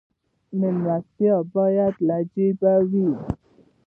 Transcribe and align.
میلمستیا 0.59 1.37
باید 1.53 1.95
له 2.07 2.17
جیبه 2.33 2.73
وي 2.89 3.09